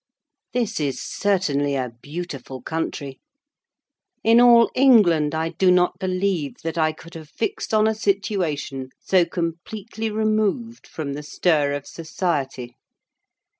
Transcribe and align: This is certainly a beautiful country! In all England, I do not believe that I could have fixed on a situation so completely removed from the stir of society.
This 0.51 0.79
is 0.79 0.99
certainly 0.99 1.75
a 1.75 1.91
beautiful 2.01 2.59
country! 2.63 3.19
In 4.23 4.41
all 4.41 4.71
England, 4.73 5.35
I 5.35 5.49
do 5.49 5.69
not 5.69 5.99
believe 5.99 6.55
that 6.63 6.75
I 6.75 6.91
could 6.91 7.13
have 7.13 7.29
fixed 7.29 7.71
on 7.71 7.87
a 7.87 7.93
situation 7.93 8.89
so 8.99 9.25
completely 9.25 10.09
removed 10.09 10.87
from 10.87 11.13
the 11.13 11.21
stir 11.21 11.73
of 11.73 11.85
society. 11.85 12.73